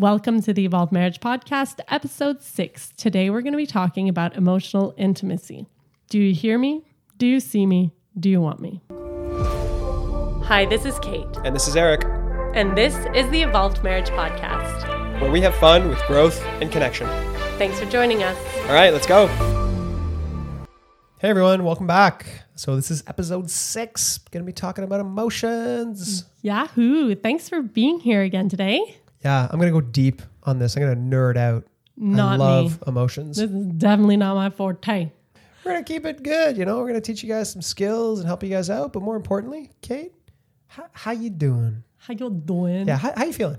[0.00, 2.90] Welcome to the Evolved Marriage Podcast, episode six.
[2.96, 5.66] Today we're going to be talking about emotional intimacy.
[6.08, 6.86] Do you hear me?
[7.18, 7.92] Do you see me?
[8.18, 8.80] Do you want me?
[10.46, 12.06] Hi, this is Kate, And this is Eric,
[12.54, 15.20] and this is the Evolved Marriage Podcast.
[15.20, 17.06] where we have fun with growth and connection.
[17.58, 18.38] Thanks for joining us.
[18.68, 19.26] All right, let's go.
[21.18, 22.44] Hey everyone, welcome back.
[22.54, 24.16] So this is episode six.
[24.30, 26.24] Going to be talking about emotions.
[26.40, 27.14] Yahoo!
[27.14, 28.96] Thanks for being here again today.
[29.24, 30.76] Yeah, I'm to go deep on this.
[30.76, 31.64] I'm to nerd out.
[31.96, 32.38] Not I me.
[32.38, 33.36] love emotions.
[33.36, 35.10] This is definitely not my forte.
[35.64, 36.56] We're to keep it good.
[36.56, 38.94] You know, we're to teach you guys some skills and help you guys out.
[38.94, 40.14] But more importantly, Kate,
[40.68, 41.82] how, how you doing?
[41.98, 42.88] How you doing?
[42.88, 43.58] Yeah, how, how you feeling?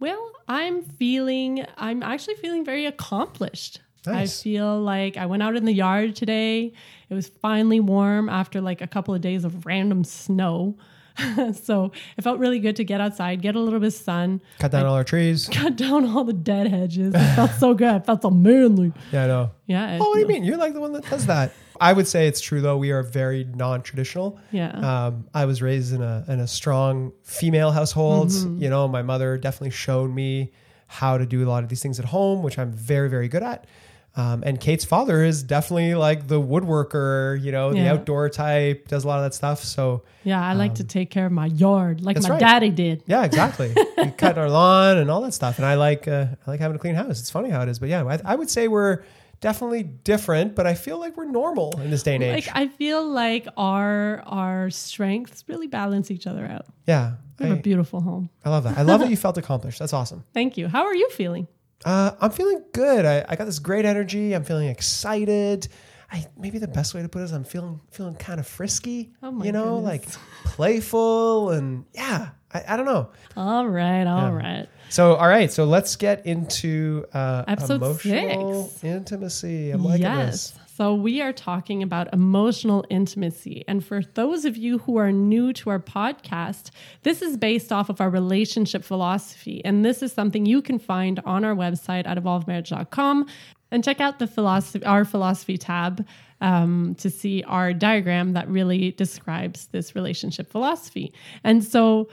[0.00, 3.80] Well, I'm feeling, I'm actually feeling very accomplished.
[4.06, 4.40] Nice.
[4.40, 6.72] I feel like I went out in the yard today.
[7.08, 10.76] It was finally warm after like a couple of days of random snow.
[11.54, 14.72] so it felt really good to get outside, get a little bit of sun, Cut
[14.72, 15.48] down all our trees.
[15.52, 17.14] cut down all the dead hedges.
[17.14, 17.96] It felt so good.
[17.96, 18.92] It felt so manly.
[19.12, 19.50] Yeah, I know.
[19.66, 19.98] Yeah.
[20.00, 20.44] Oh, what do you mean?
[20.44, 21.52] You're like the one that does that.
[21.80, 22.76] I would say it's true though.
[22.76, 24.38] We are very non-traditional.
[24.52, 24.70] Yeah.
[25.06, 28.28] Um, I was raised in a in a strong female household.
[28.28, 28.62] Mm-hmm.
[28.62, 30.52] You know, my mother definitely showed me
[30.86, 33.42] how to do a lot of these things at home, which I'm very very good
[33.42, 33.66] at.
[34.14, 39.04] Um, and Kate's father is definitely like the woodworker, you know, the outdoor type, does
[39.04, 39.64] a lot of that stuff.
[39.64, 40.44] So yeah.
[40.44, 42.40] I like to take care of my yard like um, my right.
[42.40, 43.02] daddy did.
[43.06, 43.74] yeah, exactly.
[43.96, 45.58] we cut our lawn and all that stuff.
[45.58, 47.20] And I like uh, I like having a clean house.
[47.20, 49.02] It's funny how it is, but yeah, I, I would say we're
[49.40, 52.46] definitely different, but I feel like we're normal in this day and age.
[52.46, 56.66] Like I feel like our our strengths really balance each other out.
[56.86, 58.30] yeah, We have a I, beautiful home.
[58.44, 58.76] I love that.
[58.76, 59.78] I love that you felt accomplished.
[59.78, 60.24] That's awesome.
[60.34, 60.68] Thank you.
[60.68, 61.48] How are you feeling?
[61.84, 63.04] Uh, I'm feeling good.
[63.04, 64.34] I, I got this great energy.
[64.34, 65.68] I'm feeling excited.
[66.10, 69.12] I maybe the best way to put it is I'm feeling feeling kind of frisky.
[69.22, 70.16] Oh my you know, goodness.
[70.16, 72.30] like playful and yeah.
[72.52, 73.10] I, I don't know.
[73.36, 74.68] All right, all right.
[74.90, 78.84] So all right, so let's get into uh, Episode emotional six.
[78.84, 79.70] intimacy.
[79.70, 80.50] I'm liking yes.
[80.50, 80.58] this.
[80.82, 83.62] So we are talking about emotional intimacy.
[83.68, 86.72] And for those of you who are new to our podcast,
[87.04, 89.64] this is based off of our relationship philosophy.
[89.64, 93.28] And this is something you can find on our website at evolvedmarriage.com
[93.70, 96.04] and check out the philosophy our philosophy tab
[96.40, 101.12] um, to see our diagram that really describes this relationship philosophy.
[101.44, 102.08] And so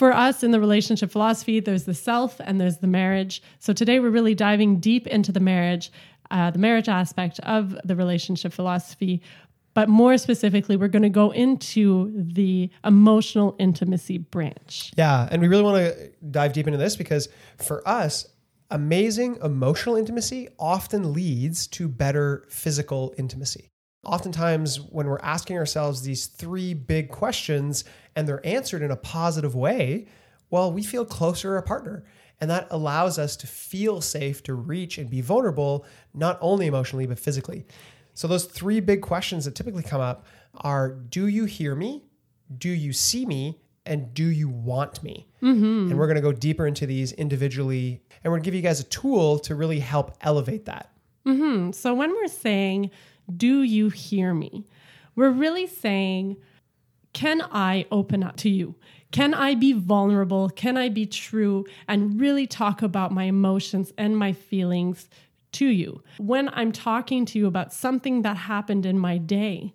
[0.00, 3.42] for us in the relationship philosophy, there's the self and there's the marriage.
[3.58, 5.92] So today we're really diving deep into the marriage,
[6.30, 9.22] uh, the marriage aspect of the relationship philosophy.
[9.72, 14.92] But more specifically, we're going to go into the emotional intimacy branch.
[14.96, 18.26] Yeah, and we really want to dive deep into this because for us,
[18.70, 23.70] amazing emotional intimacy often leads to better physical intimacy.
[24.04, 27.84] Oftentimes, when we're asking ourselves these three big questions
[28.16, 30.06] and they're answered in a positive way,
[30.50, 32.04] well, we feel closer to our partner.
[32.40, 35.84] And that allows us to feel safe to reach and be vulnerable,
[36.14, 37.66] not only emotionally, but physically.
[38.14, 40.26] So, those three big questions that typically come up
[40.62, 42.04] are Do you hear me?
[42.56, 43.60] Do you see me?
[43.86, 45.26] And do you want me?
[45.42, 45.90] Mm-hmm.
[45.90, 48.02] And we're going to go deeper into these individually.
[48.22, 50.92] And we're going to give you guys a tool to really help elevate that.
[51.26, 51.72] Mm-hmm.
[51.72, 52.90] So when we're saying,
[53.34, 54.66] Do you hear me?
[55.16, 56.36] We're really saying,
[57.12, 58.74] Can I open up to you?
[59.10, 60.48] Can I be vulnerable?
[60.50, 65.08] Can I be true and really talk about my emotions and my feelings
[65.52, 66.02] to you?
[66.18, 69.74] When I'm talking to you about something that happened in my day,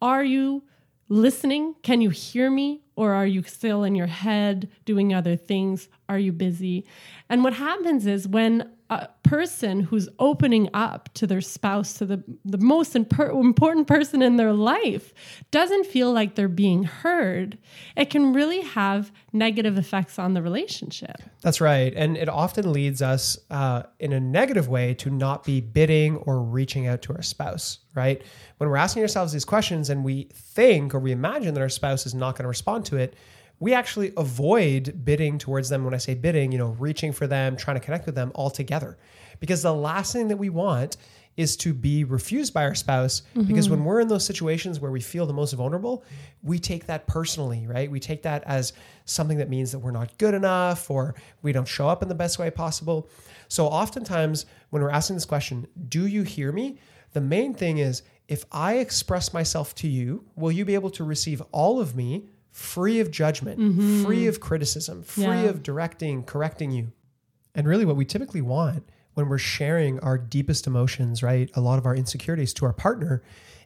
[0.00, 0.62] are you
[1.08, 1.74] listening?
[1.82, 2.82] Can you hear me?
[2.94, 5.88] Or are you still in your head doing other things?
[6.08, 6.86] Are you busy?
[7.28, 12.22] And what happens is when a person who's opening up to their spouse, to the,
[12.44, 15.12] the most imper- important person in their life,
[15.50, 17.58] doesn't feel like they're being heard,
[17.96, 21.16] it can really have negative effects on the relationship.
[21.42, 21.92] That's right.
[21.96, 26.40] And it often leads us uh, in a negative way to not be bidding or
[26.40, 28.22] reaching out to our spouse, right?
[28.58, 32.06] When we're asking ourselves these questions and we think or we imagine that our spouse
[32.06, 33.16] is not going to respond to it,
[33.58, 35.84] we actually avoid bidding towards them.
[35.84, 38.98] When I say bidding, you know, reaching for them, trying to connect with them altogether.
[39.40, 40.96] Because the last thing that we want
[41.36, 43.74] is to be refused by our spouse because mm-hmm.
[43.74, 46.02] when we're in those situations where we feel the most vulnerable,
[46.42, 47.90] we take that personally, right?
[47.90, 48.72] We take that as
[49.04, 52.14] something that means that we're not good enough or we don't show up in the
[52.14, 53.10] best way possible.
[53.48, 56.78] So oftentimes when we're asking this question, do you hear me?
[57.12, 61.04] The main thing is if I express myself to you, will you be able to
[61.04, 63.58] receive all of me free of judgment,
[64.06, 65.42] free of criticism, free Yeah.
[65.50, 66.90] of directing, correcting you?
[67.54, 71.50] And really, what we typically want when we're sharing our deepest emotions, right?
[71.54, 73.22] A lot of our insecurities to our partner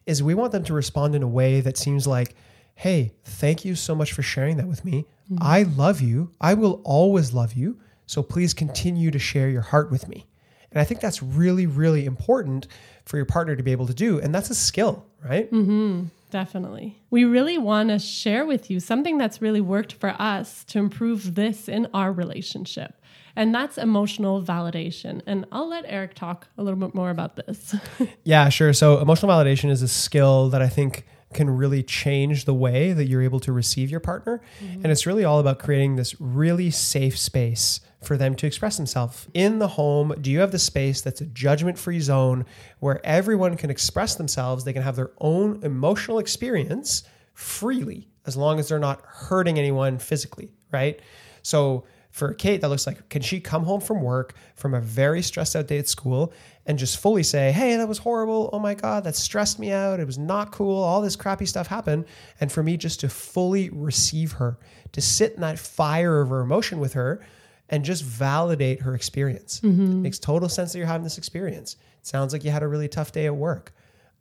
[0.07, 2.35] is we want them to respond in a way that seems like,
[2.75, 5.07] hey, thank you so much for sharing that with me.
[5.41, 6.33] I love you.
[6.41, 7.79] I will always love you.
[8.07, 10.27] So please continue to share your heart with me.
[10.73, 12.67] And I think that's really, really important
[13.05, 14.19] for your partner to be able to do.
[14.21, 15.49] And that's a skill, right?
[15.53, 16.07] Mm-hmm.
[16.31, 17.03] Definitely.
[17.11, 21.35] We really want to share with you something that's really worked for us to improve
[21.35, 22.95] this in our relationship.
[23.37, 25.23] And that's emotional validation.
[25.27, 27.75] And I'll let Eric talk a little bit more about this.
[28.25, 28.73] yeah, sure.
[28.73, 33.07] So, emotional validation is a skill that I think can really change the way that
[33.07, 34.41] you're able to receive your partner.
[34.63, 34.83] Mm-hmm.
[34.83, 39.29] And it's really all about creating this really safe space for them to express themselves.
[39.35, 42.47] In the home, do you have the space that's a judgment free zone
[42.81, 44.65] where everyone can express themselves?
[44.65, 47.05] They can have their own emotional experience
[47.35, 51.01] freely as long as they're not hurting anyone physically, right?
[51.43, 55.23] So, for Kate, that looks like can she come home from work from a very
[55.23, 56.33] stressed out day at school
[56.67, 58.51] and just fully say, Hey, that was horrible.
[58.53, 60.01] Oh my God, that stressed me out.
[60.01, 60.83] It was not cool.
[60.83, 62.07] All this crappy stuff happened.
[62.41, 64.59] And for me, just to fully receive her,
[64.93, 67.25] to sit in that fire of her emotion with her
[67.69, 69.61] and just validate her experience.
[69.61, 70.03] Mm-hmm.
[70.03, 71.75] makes total sense that you're having this experience.
[72.01, 73.73] It sounds like you had a really tough day at work.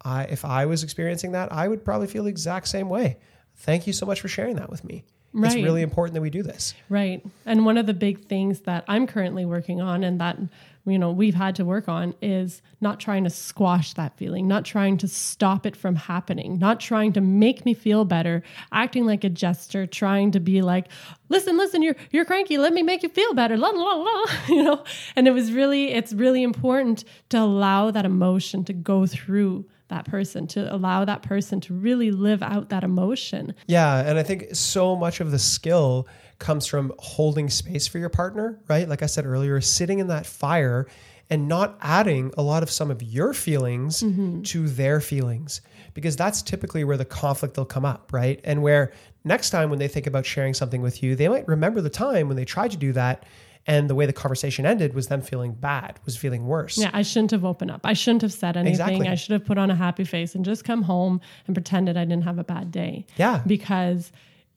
[0.03, 3.17] I, if I was experiencing that, I would probably feel the exact same way.
[3.55, 5.03] Thank you so much for sharing that with me.
[5.31, 5.53] Right.
[5.53, 6.73] It's really important that we do this.
[6.89, 7.23] Right.
[7.45, 10.37] And one of the big things that I'm currently working on and that
[10.85, 14.65] you know we've had to work on is not trying to squash that feeling, not
[14.65, 18.41] trying to stop it from happening, not trying to make me feel better,
[18.71, 20.87] acting like a jester, trying to be like,
[21.27, 24.63] "Listen, listen, you're you're cranky, let me make you feel better." La la la, you
[24.63, 24.83] know?
[25.15, 30.05] And it was really it's really important to allow that emotion to go through that
[30.05, 33.53] person, to allow that person to really live out that emotion.
[33.67, 33.99] Yeah.
[33.99, 36.07] And I think so much of the skill
[36.39, 38.87] comes from holding space for your partner, right?
[38.87, 40.87] Like I said earlier, sitting in that fire
[41.29, 44.41] and not adding a lot of some of your feelings mm-hmm.
[44.41, 45.61] to their feelings
[45.93, 48.39] because that's typically where the conflict will come up, right?
[48.43, 48.93] And where
[49.23, 52.27] next time when they think about sharing something with you, they might remember the time
[52.27, 53.25] when they tried to do that
[53.67, 56.77] and the way the conversation ended was them feeling bad, was feeling worse.
[56.77, 57.81] Yeah, I shouldn't have opened up.
[57.83, 58.73] I shouldn't have said anything.
[58.73, 59.07] Exactly.
[59.07, 62.05] I should have put on a happy face and just come home and pretended I
[62.05, 63.05] didn't have a bad day.
[63.17, 63.41] Yeah.
[63.45, 64.11] Because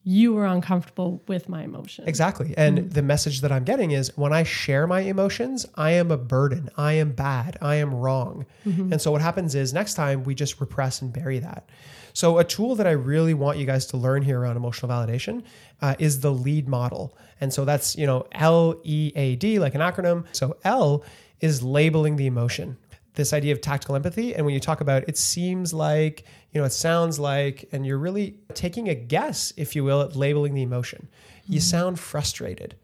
[0.04, 2.08] you were uncomfortable with my emotions.
[2.08, 2.54] Exactly.
[2.56, 6.10] And mm the message that I'm getting is when I share my emotions, I am
[6.10, 6.68] a burden.
[6.76, 7.56] I am bad.
[7.62, 8.44] I am wrong.
[8.66, 8.92] Mm-hmm.
[8.92, 11.70] And so what happens is next time we just repress and bury that.
[12.12, 15.42] So, a tool that I really want you guys to learn here around emotional validation
[15.80, 17.16] uh, is the lead model.
[17.40, 20.24] And so that's, you know, L E A D, like an acronym.
[20.32, 21.04] So, L
[21.40, 22.76] is labeling the emotion,
[23.14, 24.34] this idea of tactical empathy.
[24.34, 27.98] And when you talk about it seems like, you know, it sounds like, and you're
[27.98, 31.08] really taking a guess, if you will, at labeling the emotion.
[31.46, 31.60] You mm-hmm.
[31.60, 32.76] sound frustrated.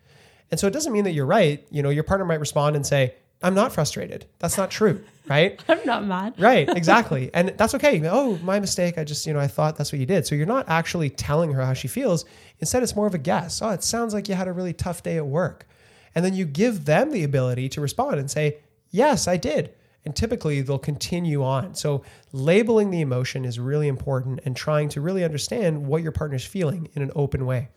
[0.50, 1.66] And so it doesn't mean that you're right.
[1.70, 4.26] You know, your partner might respond and say, I'm not frustrated.
[4.40, 5.62] That's not true, right?
[5.68, 6.34] I'm not mad.
[6.38, 7.30] right, exactly.
[7.32, 8.00] And that's okay.
[8.08, 8.98] Oh, my mistake.
[8.98, 10.26] I just, you know, I thought that's what you did.
[10.26, 12.24] So you're not actually telling her how she feels.
[12.58, 13.62] Instead, it's more of a guess.
[13.62, 15.66] Oh, it sounds like you had a really tough day at work.
[16.14, 18.58] And then you give them the ability to respond and say,
[18.90, 19.72] Yes, I did.
[20.04, 21.74] And typically they'll continue on.
[21.74, 22.02] So
[22.32, 26.88] labeling the emotion is really important and trying to really understand what your partner's feeling
[26.94, 27.68] in an open way.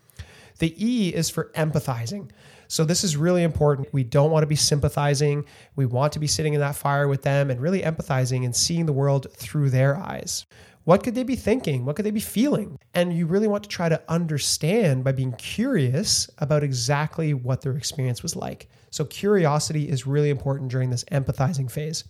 [0.60, 2.30] The E is for empathizing.
[2.72, 3.90] So this is really important.
[3.92, 5.44] We don't want to be sympathizing.
[5.76, 8.86] We want to be sitting in that fire with them and really empathizing and seeing
[8.86, 10.46] the world through their eyes.
[10.86, 11.84] What could they be thinking?
[11.84, 12.80] What could they be feeling?
[12.94, 17.76] And you really want to try to understand by being curious about exactly what their
[17.76, 18.70] experience was like.
[18.90, 22.06] So, curiosity is really important during this empathizing phase.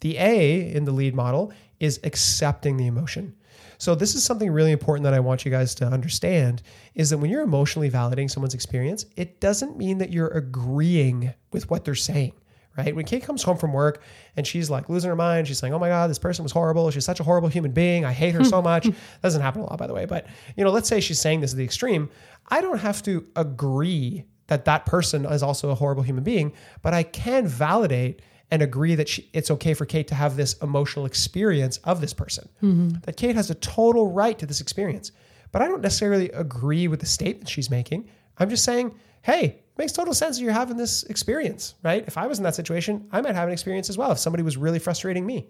[0.00, 3.36] The A in the lead model is accepting the emotion.
[3.82, 6.62] So this is something really important that I want you guys to understand
[6.94, 11.68] is that when you're emotionally validating someone's experience, it doesn't mean that you're agreeing with
[11.68, 12.32] what they're saying
[12.78, 12.96] right?
[12.96, 14.02] When Kate comes home from work
[14.34, 16.90] and she's like losing her mind, she's saying, "Oh my god, this person was horrible.
[16.90, 18.06] She's such a horrible human being.
[18.06, 20.06] I hate her so much." that doesn't happen a lot, by the way.
[20.06, 22.08] But you know, let's say she's saying this at the extreme.
[22.48, 26.94] I don't have to agree that that person is also a horrible human being, but
[26.94, 31.06] I can validate and agree that she, it's okay for Kate to have this emotional
[31.06, 32.46] experience of this person.
[32.62, 32.98] Mm-hmm.
[33.04, 35.10] That Kate has a total right to this experience.
[35.52, 38.10] But I don't necessarily agree with the statement she's making.
[38.36, 42.04] I'm just saying, hey, it makes total sense that you're having this experience, right?
[42.06, 44.42] If I was in that situation, I might have an experience as well if somebody
[44.42, 45.46] was really frustrating me.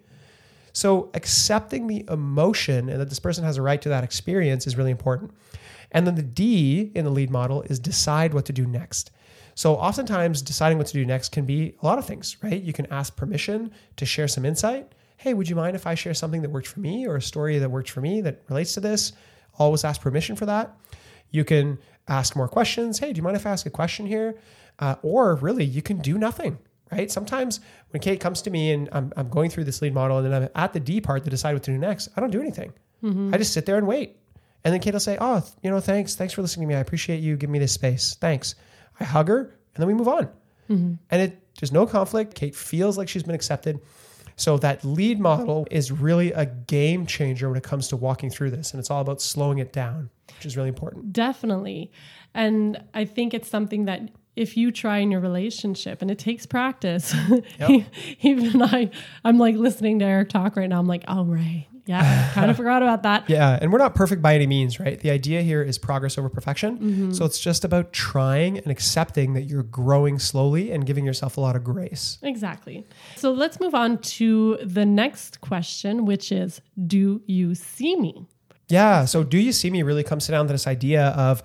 [0.73, 4.77] So accepting the emotion and that this person has a right to that experience is
[4.77, 5.33] really important.
[5.91, 9.11] And then the D in the lead model is decide what to do next.
[9.55, 12.61] So oftentimes deciding what to do next can be a lot of things, right?
[12.61, 14.93] You can ask permission to share some insight.
[15.17, 17.59] Hey, would you mind if I share something that worked for me or a story
[17.59, 19.13] that worked for me that relates to this?
[19.59, 20.77] Always ask permission for that.
[21.31, 21.79] You can
[22.09, 22.99] ask more questions.
[22.99, 24.37] Hey, do you mind if I ask a question here?
[24.79, 26.59] Uh, or really, you can do nothing,
[26.91, 27.11] right?
[27.11, 30.27] Sometimes when Kate comes to me and I'm, I'm going through this lead model and
[30.27, 32.41] then I'm at the D part to decide what to do next, I don't do
[32.41, 32.73] anything.
[33.03, 33.35] Mm-hmm.
[33.35, 34.17] I just sit there and wait.
[34.65, 36.15] And then Kate will say, Oh, you know, thanks.
[36.15, 36.79] Thanks for listening to me.
[36.79, 38.17] I appreciate you giving me this space.
[38.21, 38.55] Thanks.
[39.03, 40.29] I hug her and then we move on.
[41.11, 42.35] And it there's no conflict.
[42.35, 43.81] Kate feels like she's been accepted.
[44.37, 48.51] So that lead model is really a game changer when it comes to walking through
[48.51, 48.73] this.
[48.73, 51.13] And it's all about slowing it down, which is really important.
[51.13, 51.93] Definitely.
[52.35, 56.47] And I think it's something that if you try in your relationship and it takes
[56.47, 57.15] practice,
[58.21, 58.91] even I,
[59.25, 60.79] I'm like listening to Eric talk right now.
[60.79, 61.67] I'm like, oh, right.
[61.87, 62.31] Yeah.
[62.33, 63.29] kind of forgot about that.
[63.29, 63.59] Yeah.
[63.61, 64.99] And we're not perfect by any means, right?
[64.99, 66.79] The idea here is progress over perfection.
[66.79, 67.13] Mm-hmm.
[67.13, 71.41] So it's just about trying and accepting that you're growing slowly and giving yourself a
[71.41, 72.19] lot of grace.
[72.23, 72.87] Exactly.
[73.17, 78.27] So let's move on to the next question, which is Do you see me?
[78.69, 79.05] Yeah.
[79.05, 81.43] So, do you see me really comes down to this idea of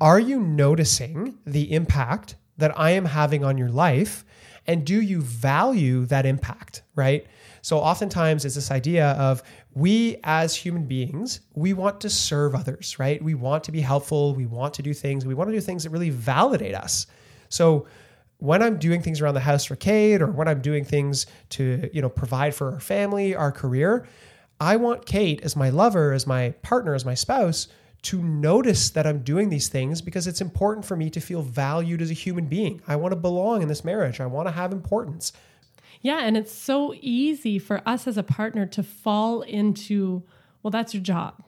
[0.00, 4.24] are you noticing the impact that I am having on your life?
[4.66, 6.82] And do you value that impact?
[6.94, 7.26] Right.
[7.68, 9.42] So, oftentimes it's this idea of
[9.74, 13.22] we as human beings, we want to serve others, right?
[13.22, 14.34] We want to be helpful.
[14.34, 15.26] We want to do things.
[15.26, 17.06] We want to do things that really validate us.
[17.50, 17.86] So,
[18.38, 21.90] when I'm doing things around the house for Kate or when I'm doing things to,
[21.92, 24.08] you know, provide for our family, our career,
[24.58, 27.68] I want Kate as my lover, as my partner, as my spouse
[28.00, 32.00] to notice that I'm doing these things because it's important for me to feel valued
[32.00, 32.80] as a human being.
[32.88, 34.20] I want to belong in this marriage.
[34.20, 35.34] I want to have importance.
[36.00, 36.18] Yeah.
[36.18, 40.22] And it's so easy for us as a partner to fall into,
[40.62, 41.42] well, that's your job.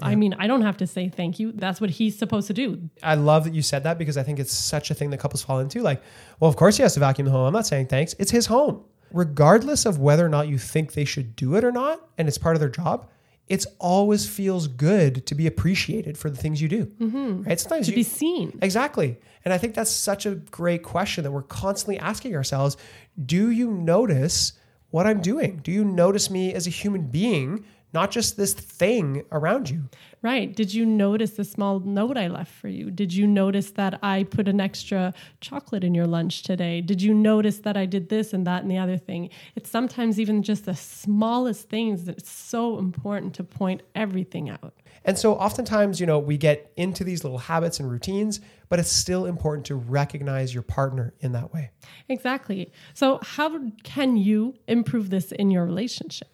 [0.00, 1.52] I mean, I don't have to say thank you.
[1.52, 2.90] That's what he's supposed to do.
[3.02, 5.42] I love that you said that because I think it's such a thing that couples
[5.42, 5.80] fall into.
[5.80, 6.02] Like,
[6.40, 7.46] well, of course he has to vacuum the home.
[7.46, 8.14] I'm not saying thanks.
[8.18, 8.84] It's his home.
[9.12, 12.38] Regardless of whether or not you think they should do it or not, and it's
[12.38, 13.08] part of their job,
[13.52, 16.86] it's always feels good to be appreciated for the things you do.
[16.86, 17.42] Mm-hmm.
[17.42, 17.60] Right?
[17.60, 18.58] Sometimes To you, be seen.
[18.62, 19.18] Exactly.
[19.44, 22.78] And I think that's such a great question that we're constantly asking ourselves.
[23.26, 24.54] Do you notice
[24.88, 25.60] what I'm doing?
[25.62, 29.88] Do you notice me as a human being, not just this thing around you?
[30.22, 30.54] Right.
[30.54, 32.90] Did you notice the small note I left for you?
[32.90, 36.80] Did you notice that I put an extra chocolate in your lunch today?
[36.80, 39.30] Did you notice that I did this and that and the other thing?
[39.56, 44.74] It's sometimes even just the smallest things that it's so important to point everything out.
[45.04, 48.92] And so oftentimes, you know, we get into these little habits and routines, but it's
[48.92, 51.70] still important to recognize your partner in that way.
[52.08, 52.72] Exactly.
[52.94, 56.28] So, how can you improve this in your relationship?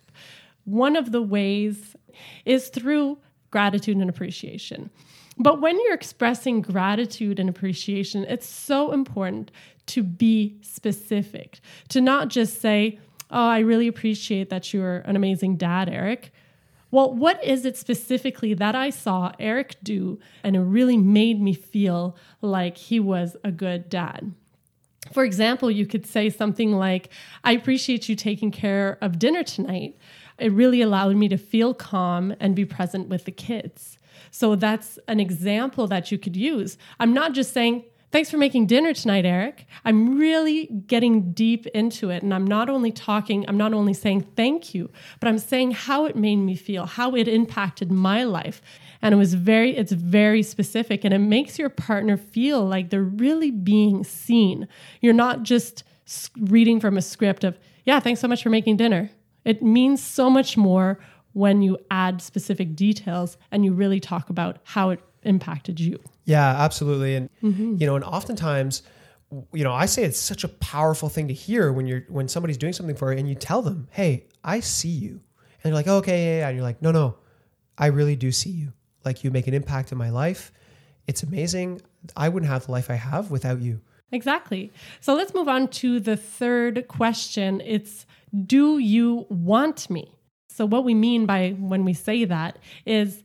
[0.69, 1.97] One of the ways
[2.45, 3.19] is through
[3.51, 4.91] gratitude and appreciation.
[5.39, 9.51] But when you're expressing gratitude and appreciation, it's so important
[9.87, 12.99] to be specific, to not just say,
[13.31, 16.33] Oh, I really appreciate that you're an amazing dad, Eric.
[16.91, 21.53] Well, what is it specifically that I saw Eric do and it really made me
[21.53, 24.33] feel like he was a good dad?
[25.13, 27.11] For example, you could say something like,
[27.45, 29.97] I appreciate you taking care of dinner tonight.
[30.39, 33.99] It really allowed me to feel calm and be present with the kids.
[34.31, 36.77] So that's an example that you could use.
[37.01, 39.67] I'm not just saying, Thanks for making dinner tonight, Eric.
[39.85, 42.23] I'm really getting deep into it.
[42.23, 44.89] And I'm not only talking, I'm not only saying thank you,
[45.21, 48.63] but I'm saying how it made me feel, how it impacted my life.
[49.03, 53.03] And it was very, it's very specific and it makes your partner feel like they're
[53.03, 54.69] really being seen.
[55.03, 55.85] You're not just
[56.39, 59.11] reading from a script of, yeah, thanks so much for making dinner.
[59.49, 60.99] It means so much more
[61.33, 65.99] when you add specific details and you really talk about how it impacted you.
[66.27, 67.15] Yeah, absolutely.
[67.17, 67.77] And mm-hmm.
[67.79, 68.83] you know, and oftentimes,
[69.55, 72.59] you know, I say it's such a powerful thing to hear when you're when somebody's
[72.59, 75.89] doing something for you and you tell them, "Hey, I see you," and they're like,
[75.89, 77.17] oh, "Okay, yeah, yeah," and you're like, "No, no,
[77.79, 78.75] I really do see you.
[79.07, 80.53] Like you make an impact in my life.
[81.07, 81.81] It's amazing.
[82.15, 83.81] I wouldn't have the life I have without you."
[84.13, 84.73] Exactly.
[85.01, 87.61] So let's move on to the third question.
[87.65, 88.07] It's
[88.47, 90.13] do you want me?
[90.49, 93.23] So, what we mean by when we say that is,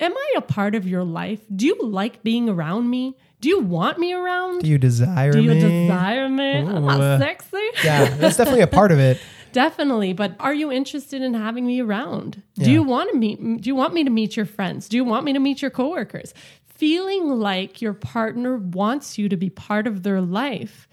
[0.00, 1.40] am I a part of your life?
[1.54, 3.16] Do you like being around me?
[3.40, 4.62] Do you want me around?
[4.62, 5.40] Do you desire me?
[5.40, 5.60] Do you me?
[5.60, 6.56] desire me?
[6.58, 7.58] I'm Ooh, uh, not sexy.
[7.84, 9.18] yeah, that's definitely a part of it.
[9.52, 12.42] Definitely, but are you interested in having me around?
[12.56, 12.72] Do Yeah.
[12.72, 14.86] you want to meet do you want me to meet your friends?
[14.88, 16.34] Do you want me to meet your coworkers?
[16.76, 20.86] Feeling like your partner wants you to be part of their life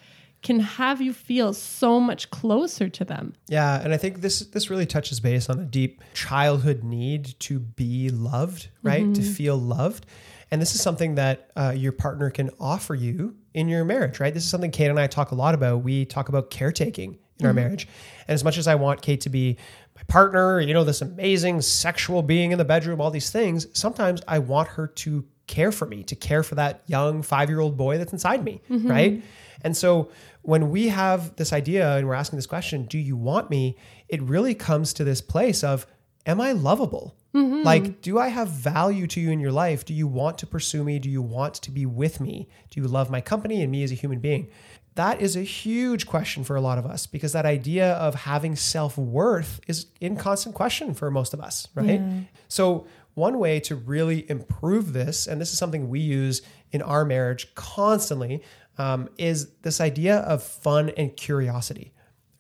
[0.44, 3.34] can have you feel so much closer to them.
[3.48, 7.60] Yeah, and I think this this really touches base on a deep childhood need to
[7.60, 9.13] be loved, right?
[9.16, 10.06] To feel loved,
[10.52, 14.34] and this is something that uh, your partner can offer you in your marriage, right?
[14.34, 15.84] This is something Kate and I talk a lot about.
[15.84, 17.88] We talk about caretaking in our marriage,
[18.28, 19.58] and as much as I want Kate to be
[19.96, 24.22] my partner, you know, this amazing sexual being in the bedroom, all these things, sometimes
[24.28, 27.78] I want her to care for me, to care for that young five year old
[27.78, 28.90] boy that's inside me, mm-hmm.
[28.90, 29.24] right?
[29.62, 30.10] And so
[30.42, 33.78] when we have this idea and we're asking this question, do you want me?
[34.10, 35.88] It really comes to this place of,
[36.26, 37.16] am I lovable?
[37.34, 37.64] Mm-hmm.
[37.64, 39.86] Like, do I have value to you in your life?
[39.86, 41.00] Do you want to pursue me?
[41.00, 42.48] Do you want to be with me?
[42.70, 44.50] Do you love my company and me as a human being?
[44.96, 48.56] That is a huge question for a lot of us because that idea of having
[48.56, 52.00] self worth is in constant question for most of us, right?
[52.48, 56.41] So, one way to really improve this, and this is something we use
[56.72, 58.43] in our marriage constantly,
[58.77, 61.93] um, is this idea of fun and curiosity,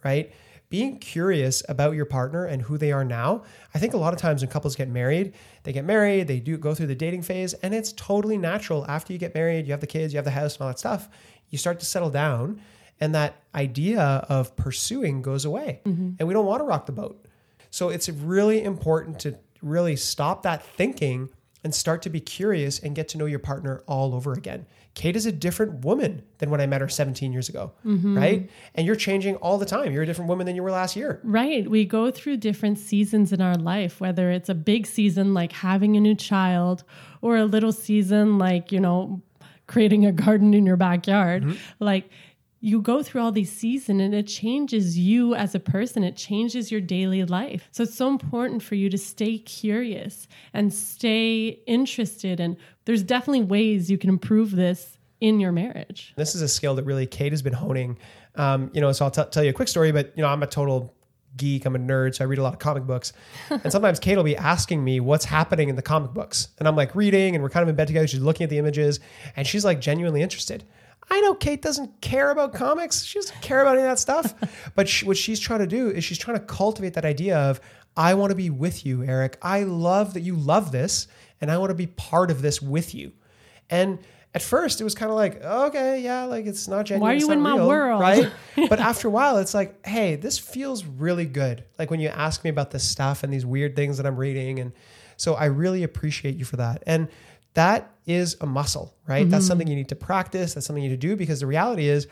[0.03, 0.33] right?
[0.69, 3.43] Being curious about your partner and who they are now.
[3.75, 6.57] I think a lot of times when couples get married, they get married, they do
[6.57, 8.83] go through the dating phase, and it's totally natural.
[8.87, 10.79] After you get married, you have the kids, you have the house, and all that
[10.79, 11.09] stuff,
[11.49, 12.59] you start to settle down,
[12.99, 15.81] and that idea of pursuing goes away.
[16.17, 17.23] And we don't want to rock the boat.
[17.69, 21.29] So it's really important to really stop that thinking
[21.63, 24.65] and start to be curious and get to know your partner all over again.
[24.95, 28.17] Kate is a different woman than when I met her 17 years ago, mm-hmm.
[28.17, 28.49] right?
[28.75, 29.91] And you're changing all the time.
[29.91, 31.19] You're a different woman than you were last year.
[31.23, 31.67] Right.
[31.67, 35.97] We go through different seasons in our life, whether it's a big season like having
[35.97, 36.83] a new child
[37.21, 39.21] or a little season like, you know,
[39.67, 41.43] creating a garden in your backyard.
[41.43, 41.57] Mm-hmm.
[41.79, 42.09] Like
[42.63, 46.01] you go through all these seasons and it changes you as a person.
[46.01, 47.67] It changes your daily life.
[47.71, 52.39] So it's so important for you to stay curious and stay interested.
[52.39, 52.55] And
[52.85, 56.13] there's definitely ways you can improve this in your marriage.
[56.15, 57.97] This is a skill that really Kate has been honing.
[58.35, 60.41] Um, you know, so I'll t- tell you a quick story, but you know, I'm
[60.41, 60.95] a total
[61.35, 61.65] geek.
[61.65, 63.11] I'm a nerd, so I read a lot of comic books.
[63.49, 66.77] And sometimes Kate will be asking me what's happening in the comic books, and I'm
[66.77, 68.07] like reading, and we're kind of in bed together.
[68.07, 69.01] She's looking at the images,
[69.35, 70.63] and she's like genuinely interested.
[71.09, 73.03] I know Kate doesn't care about comics.
[73.03, 74.33] She doesn't care about any of that stuff.
[74.75, 77.61] But she, what she's trying to do is she's trying to cultivate that idea of,
[77.95, 79.37] I want to be with you, Eric.
[79.41, 81.07] I love that you love this,
[81.41, 83.11] and I want to be part of this with you.
[83.69, 83.99] And
[84.33, 87.01] at first, it was kind of like, okay, yeah, like it's not genuine.
[87.01, 88.01] Why are you in my real, world?
[88.01, 88.31] right?
[88.69, 91.63] but after a while, it's like, hey, this feels really good.
[91.77, 94.59] Like when you ask me about this stuff and these weird things that I'm reading,
[94.59, 94.71] and
[95.17, 96.81] so I really appreciate you for that.
[96.87, 97.09] And
[97.53, 99.29] that is a muscle, right?
[99.29, 99.49] That's mm-hmm.
[99.49, 100.53] something you need to practice.
[100.53, 102.07] That's something you need to do because the reality is,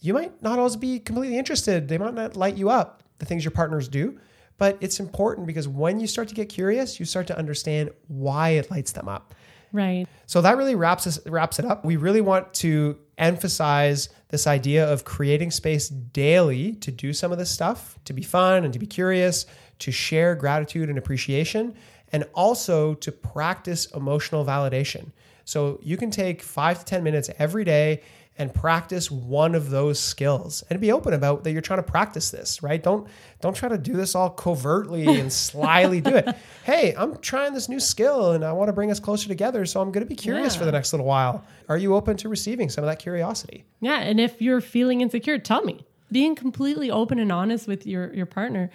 [0.00, 1.88] you might not always be completely interested.
[1.88, 4.18] They might not light you up, the things your partners do.
[4.56, 8.50] But it's important because when you start to get curious, you start to understand why
[8.50, 9.34] it lights them up.
[9.72, 10.06] Right.
[10.26, 11.84] So that really wraps us, wraps it up.
[11.84, 17.38] We really want to emphasize this idea of creating space daily to do some of
[17.38, 19.46] this stuff, to be fun and to be curious,
[19.80, 21.74] to share gratitude and appreciation,
[22.12, 25.12] and also to practice emotional validation.
[25.44, 28.02] So you can take five to 10 minutes every day
[28.40, 32.30] and practice one of those skills and be open about that you're trying to practice
[32.30, 32.82] this, right?
[32.82, 33.06] Don't
[33.42, 36.34] don't try to do this all covertly and slyly do it.
[36.64, 39.82] Hey, I'm trying this new skill and I want to bring us closer together, so
[39.82, 41.44] I'm going to be curious for the next little while.
[41.68, 43.64] Are you open to receiving some of that curiosity?
[43.80, 45.84] Yeah, and if you're feeling insecure, tell me.
[46.10, 48.70] Being completely open and honest with your your partner,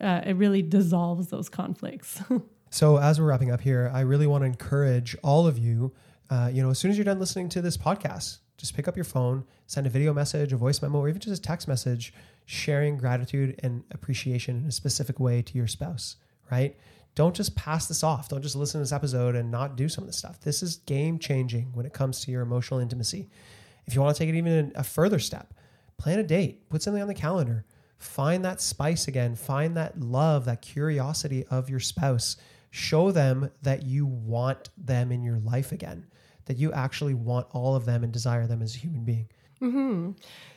[0.00, 2.22] uh, it really dissolves those conflicts.
[2.70, 5.92] So, as we're wrapping up here, I really want to encourage all of you.
[6.28, 8.96] Uh, you know, as soon as you're done listening to this podcast, just pick up
[8.96, 12.12] your phone, send a video message, a voice memo, or even just a text message,
[12.44, 16.16] sharing gratitude and appreciation in a specific way to your spouse.
[16.50, 16.76] Right?
[17.14, 18.28] Don't just pass this off.
[18.28, 20.40] Don't just listen to this episode and not do some of this stuff.
[20.40, 23.28] This is game changing when it comes to your emotional intimacy.
[23.86, 25.54] If you want to take it even a further step,
[25.96, 27.64] plan a date, put something on the calendar,
[27.98, 32.36] find that spice again, find that love, that curiosity of your spouse.
[32.70, 36.06] Show them that you want them in your life again,
[36.46, 39.28] that you actually want all of them and desire them as a human being.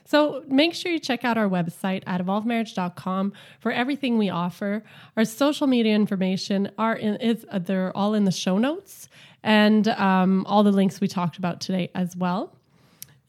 [0.05, 4.83] So make sure you check out our website at evolvedmarriage.com for everything we offer.
[5.17, 9.09] Our social media information are in is they're all in the show notes
[9.43, 12.55] and um, all the links we talked about today as well.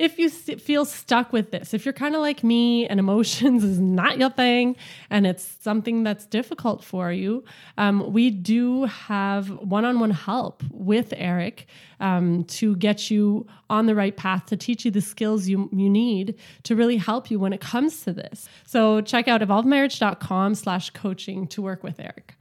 [0.03, 3.79] If you feel stuck with this, if you're kind of like me and emotions is
[3.79, 4.75] not your thing
[5.11, 7.45] and it's something that's difficult for you,
[7.79, 11.69] um, we do have one on one help with Eric
[12.01, 15.88] um, to get you on the right path, to teach you the skills you, you
[15.88, 16.35] need
[16.65, 18.49] to really help you when it comes to this.
[18.67, 22.35] So check out evolvedmarriage.com slash coaching to work with Eric.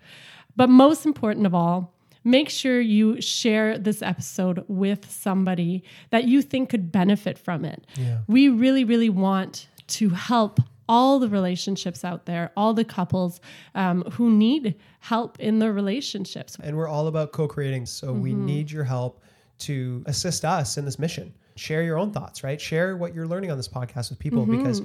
[0.55, 6.41] But most important of all, make sure you share this episode with somebody that you
[6.41, 7.85] think could benefit from it.
[8.27, 13.39] We really, really want to help all the relationships out there, all the couples
[13.75, 16.57] um, who need help in their relationships.
[16.61, 17.85] And we're all about co creating.
[17.85, 19.23] So we need your help
[19.59, 21.33] to assist us in this mission.
[21.55, 22.59] Share your own thoughts, right?
[22.59, 24.81] Share what you're learning on this podcast with people because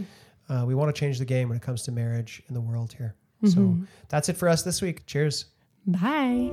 [0.48, 2.92] uh, we want to change the game when it comes to marriage in the world
[2.92, 3.14] here.
[3.44, 3.76] So
[4.08, 5.06] that's it for us this week.
[5.06, 5.46] Cheers.
[5.86, 6.50] Bye.